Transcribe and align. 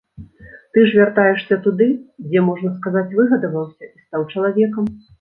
Ты 0.73 0.85
ж 0.87 0.97
вяртаешся 0.99 1.59
туды, 1.67 1.87
дзе, 2.31 2.45
можна 2.49 2.75
сказаць, 2.81 3.07
выгадаваўся 3.23 3.95
і 3.95 3.95
стаў 4.05 4.31
чалавекам. 4.35 4.95